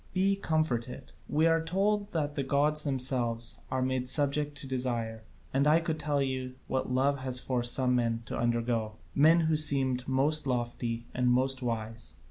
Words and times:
Be 0.15 0.35
comforted; 0.35 1.11
we 1.29 1.45
are 1.45 1.63
told 1.63 2.11
that 2.11 2.33
the 2.33 2.41
gods 2.41 2.83
themselves 2.83 3.59
are 3.69 3.83
made 3.83 4.09
subject 4.09 4.57
to 4.57 4.65
desire, 4.67 5.21
and 5.53 5.67
I 5.67 5.79
could 5.79 5.99
tell 5.99 6.23
you 6.23 6.55
what 6.65 6.91
love 6.91 7.19
has 7.19 7.39
forced 7.39 7.73
some 7.73 7.95
men 7.97 8.23
to 8.25 8.35
undergo, 8.35 8.93
men 9.13 9.41
who 9.41 9.55
seemed 9.55 10.07
most 10.07 10.47
lofty 10.47 11.05
and 11.13 11.29
most 11.29 11.61
wise. 11.61 12.15